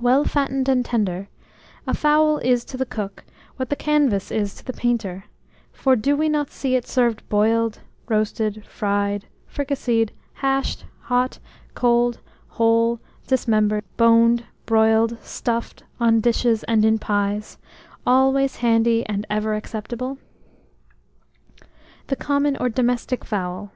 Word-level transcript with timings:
Well 0.00 0.24
fattened 0.24 0.68
and 0.68 0.84
tender, 0.84 1.28
a 1.86 1.94
fowl 1.94 2.38
is 2.38 2.64
to 2.64 2.76
the 2.76 2.84
cook 2.84 3.22
what 3.54 3.70
the 3.70 3.76
canvas 3.76 4.32
is 4.32 4.56
to 4.56 4.64
the 4.64 4.72
painter; 4.72 5.26
for 5.70 5.94
do 5.94 6.16
we 6.16 6.28
not 6.28 6.50
see 6.50 6.74
it 6.74 6.84
served 6.84 7.22
boiled, 7.28 7.78
roasted, 8.08 8.64
fried, 8.66 9.28
fricasseed, 9.46 10.10
hashed, 10.32 10.84
hot, 11.02 11.38
cold, 11.74 12.18
whole, 12.48 12.98
dismembered, 13.28 13.84
boned, 13.96 14.42
broiled, 14.66 15.16
stuffed, 15.22 15.84
on 16.00 16.18
dishes, 16.20 16.64
and 16.64 16.84
in 16.84 16.98
pies, 16.98 17.56
always 18.04 18.56
handy 18.56 19.06
and 19.06 19.28
ever 19.30 19.54
acceptable? 19.54 20.18
THE 22.08 22.16
COMMON 22.16 22.56
OR 22.56 22.68
DOMESTIC 22.68 23.24
FOWL. 23.24 23.70